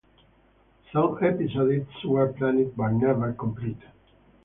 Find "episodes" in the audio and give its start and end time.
1.23-1.87